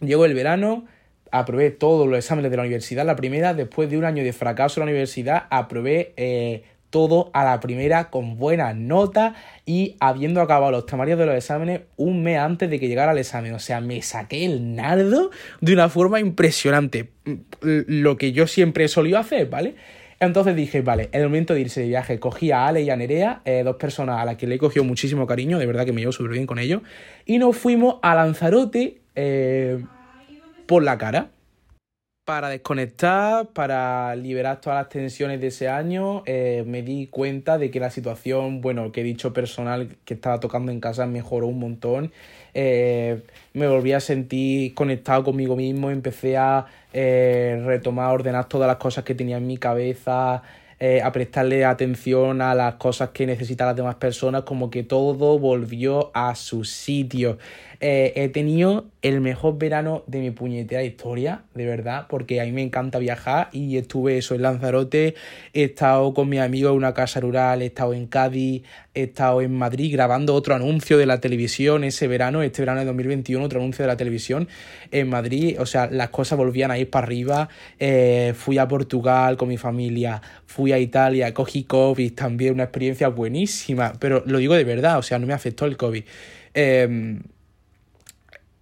[0.00, 0.86] llegó el verano,
[1.30, 3.04] aprobé todos los exámenes de la universidad.
[3.04, 7.44] La primera, después de un año de fracaso en la universidad, aprobé eh, todo a
[7.44, 9.34] la primera con buenas notas
[9.66, 13.18] y habiendo acabado los temarios de los exámenes un mes antes de que llegara el
[13.18, 13.52] examen.
[13.52, 17.10] O sea, me saqué el nardo de una forma impresionante.
[17.60, 19.74] Lo que yo siempre he solido hacer, ¿vale?
[20.22, 23.42] Entonces dije, vale, el momento de irse de viaje, cogí a Ale y a Nerea,
[23.44, 26.00] eh, dos personas a las que le he cogido muchísimo cariño, de verdad que me
[26.00, 26.82] llevo súper bien con ellos,
[27.26, 29.84] y nos fuimos a Lanzarote eh,
[30.66, 31.30] por la cara
[32.24, 37.72] para desconectar, para liberar todas las tensiones de ese año, eh, me di cuenta de
[37.72, 41.58] que la situación, bueno, que he dicho personal que estaba tocando en casa mejoró un
[41.58, 42.12] montón.
[42.54, 43.22] Eh,
[43.54, 49.04] me volví a sentir conectado conmigo mismo, empecé a eh, retomar, ordenar todas las cosas
[49.04, 50.42] que tenía en mi cabeza,
[51.04, 56.10] a prestarle atención a las cosas que necesitan las demás personas, como que todo volvió
[56.12, 57.38] a su sitio.
[57.84, 62.52] Eh, he tenido el mejor verano de mi puñetera historia, de verdad, porque a mí
[62.52, 65.16] me encanta viajar y estuve eso en Lanzarote,
[65.52, 68.62] he estado con mis amigos en una casa rural, he estado en Cádiz,
[68.94, 72.86] he estado en Madrid grabando otro anuncio de la televisión ese verano, este verano de
[72.86, 74.48] 2021, otro anuncio de la televisión
[74.90, 79.36] en Madrid, o sea, las cosas volvían a ir para arriba, eh, fui a Portugal
[79.36, 84.54] con mi familia, fui a Italia, cogí COVID, también una experiencia buenísima, pero lo digo
[84.54, 86.04] de verdad, o sea, no me afectó el COVID.
[86.54, 87.18] Eh,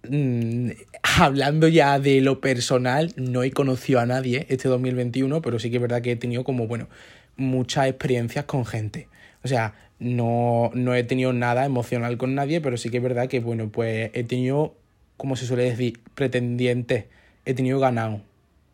[0.09, 0.71] Mm,
[1.03, 5.77] hablando ya de lo personal, no he conocido a nadie este 2021, pero sí que
[5.77, 6.89] es verdad que he tenido como, bueno,
[7.37, 9.07] muchas experiencias con gente.
[9.43, 13.27] O sea, no, no he tenido nada emocional con nadie, pero sí que es verdad
[13.27, 14.73] que, bueno, pues he tenido,
[15.15, 17.05] como se suele decir, pretendientes.
[17.45, 18.19] He tenido ganado.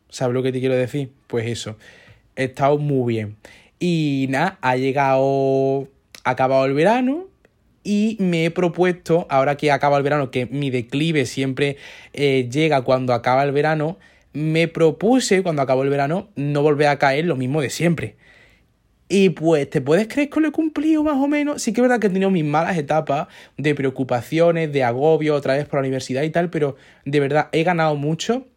[0.07, 1.11] ¿Sabes lo que te quiero decir?
[1.27, 1.75] Pues eso.
[2.37, 3.35] He estado muy bien.
[3.77, 5.89] Y nada, ha llegado,
[6.23, 7.25] ha acabado el verano
[7.83, 11.75] y me he propuesto, ahora que acaba el verano, que mi declive siempre
[12.13, 13.97] eh, llega cuando acaba el verano,
[14.31, 18.15] me propuse cuando acabó el verano no volver a caer lo mismo de siempre.
[19.09, 21.61] Y pues, ¿te puedes creer que lo he cumplido más o menos?
[21.61, 25.55] Sí que es verdad que he tenido mis malas etapas de preocupaciones, de agobio otra
[25.55, 28.47] vez por la universidad y tal, pero de verdad he ganado mucho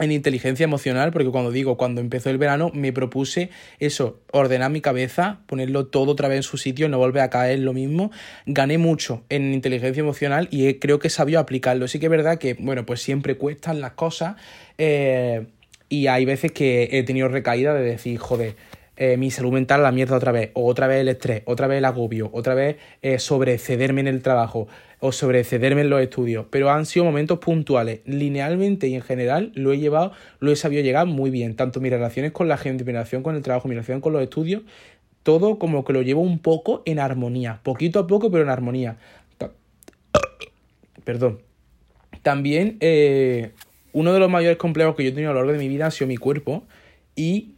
[0.00, 4.80] en inteligencia emocional, porque cuando digo, cuando empezó el verano, me propuse eso, ordenar mi
[4.80, 8.10] cabeza, ponerlo todo otra vez en su sitio, no volver a caer lo mismo.
[8.46, 11.86] Gané mucho en inteligencia emocional y creo que sabido aplicarlo.
[11.86, 14.36] Sí que es verdad que, bueno, pues siempre cuestan las cosas
[14.78, 15.46] eh,
[15.90, 18.56] y hay veces que he tenido recaída de decir, joder,
[19.00, 21.78] eh, mi salud mental la mierda otra vez, o otra vez el estrés, otra vez
[21.78, 26.70] el agobio, otra vez eh, sobrecederme en el trabajo o sobrecederme en los estudios, pero
[26.70, 28.00] han sido momentos puntuales.
[28.04, 31.90] Linealmente y en general lo he llevado, lo he sabido llegar muy bien, tanto mis
[31.90, 34.64] relaciones con la gente, mi relación con el trabajo, mi relación con los estudios,
[35.22, 38.98] todo como que lo llevo un poco en armonía, poquito a poco, pero en armonía.
[41.04, 41.40] Perdón.
[42.20, 43.52] También eh,
[43.94, 45.86] uno de los mayores complejos que yo he tenido a lo largo de mi vida
[45.86, 46.64] ha sido mi cuerpo
[47.16, 47.54] y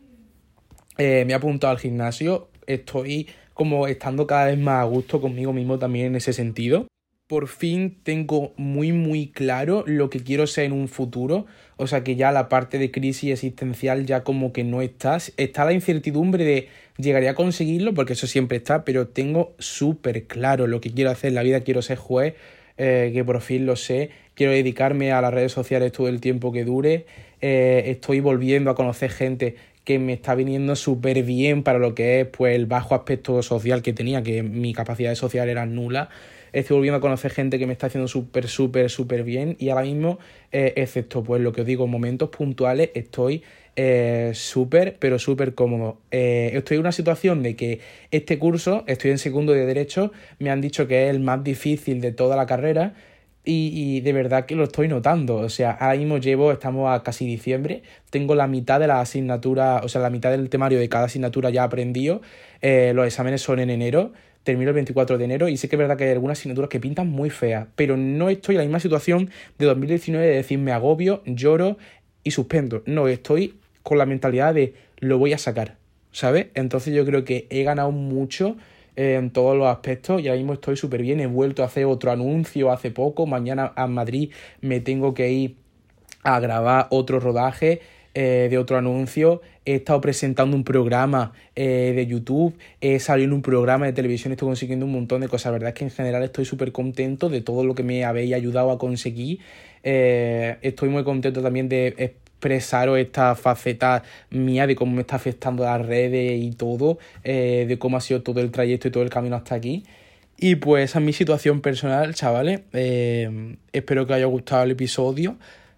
[0.98, 5.52] eh, me he apuntado al gimnasio estoy como estando cada vez más a gusto conmigo
[5.52, 6.86] mismo también en ese sentido.
[7.28, 11.46] Por fin tengo muy muy claro lo que quiero ser en un futuro.
[11.76, 15.18] O sea que ya la parte de crisis existencial ya como que no está.
[15.36, 16.68] Está la incertidumbre de
[16.98, 21.28] llegaría a conseguirlo, porque eso siempre está, pero tengo súper claro lo que quiero hacer
[21.28, 21.60] en la vida.
[21.60, 22.34] Quiero ser juez,
[22.76, 24.10] eh, que por fin lo sé.
[24.34, 27.06] Quiero dedicarme a las redes sociales todo el tiempo que dure.
[27.40, 32.20] Eh, estoy volviendo a conocer gente que me está viniendo súper bien para lo que
[32.20, 36.08] es pues el bajo aspecto social que tenía, que mi capacidad social era nula.
[36.52, 39.84] Estoy volviendo a conocer gente que me está haciendo súper, súper, súper bien y ahora
[39.84, 40.18] mismo,
[40.52, 43.42] eh, excepto pues lo que os digo, en momentos puntuales, estoy
[43.74, 45.98] eh, súper, pero súper cómodo.
[46.10, 47.80] Eh, estoy en una situación de que
[48.10, 52.02] este curso, estoy en segundo de Derecho, me han dicho que es el más difícil
[52.02, 52.94] de toda la carrera
[53.44, 55.36] y, de verdad que lo estoy notando.
[55.36, 59.80] O sea, ahora mismo llevo, estamos a casi diciembre, tengo la mitad de la asignatura,
[59.82, 62.22] o sea, la mitad del temario de cada asignatura ya aprendido.
[62.60, 64.12] Eh, los exámenes son en enero,
[64.44, 66.80] termino el 24 de enero y sé que es verdad que hay algunas asignaturas que
[66.80, 70.72] pintan muy feas, pero no estoy en la misma situación de 2019 de decir me
[70.72, 71.78] agobio, lloro
[72.24, 72.82] y suspendo.
[72.86, 75.76] No, estoy con la mentalidad de lo voy a sacar,
[76.12, 76.46] ¿sabes?
[76.54, 78.56] Entonces yo creo que he ganado mucho
[78.96, 81.20] en todos los aspectos y ahora mismo estoy súper bien.
[81.20, 83.26] He vuelto a hacer otro anuncio hace poco.
[83.26, 85.56] Mañana a Madrid me tengo que ir
[86.22, 87.80] a grabar otro rodaje
[88.14, 89.40] eh, de otro anuncio.
[89.64, 92.54] He estado presentando un programa eh, de YouTube.
[92.80, 94.32] He salido en un programa de televisión.
[94.32, 95.46] Estoy consiguiendo un montón de cosas.
[95.46, 98.34] La verdad es que en general estoy súper contento de todo lo que me habéis
[98.34, 99.40] ayudado a conseguir.
[99.82, 101.94] Eh, estoy muy contento también de
[102.42, 107.78] expresaros esta faceta mía de cómo me está afectando las redes y todo, eh, de
[107.78, 109.84] cómo ha sido todo el trayecto y todo el camino hasta aquí.
[110.36, 112.62] Y pues esa es mi situación personal, chavales.
[112.72, 115.36] Eh, espero que os haya gustado el episodio.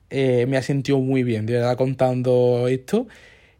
[0.08, 3.06] Eh, me ha sentido muy bien, de verdad, contando esto.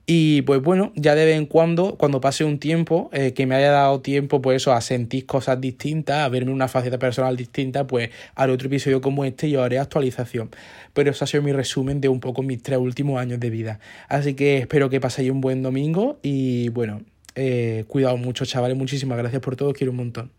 [0.06, 3.54] Y pues bueno, ya de vez en cuando, cuando pase un tiempo, eh, que me
[3.54, 7.86] haya dado tiempo, pues eso, a sentir cosas distintas, a verme una faceta personal distinta,
[7.86, 10.50] pues haré otro episodio como este y haré actualización.
[10.92, 13.80] Pero eso ha sido mi resumen de un poco mis tres últimos años de vida.
[14.08, 17.00] Así que espero que paséis un buen domingo y bueno,
[17.34, 18.76] eh, cuidado mucho, chavales.
[18.76, 20.34] Muchísimas gracias por todo, quiero un montón.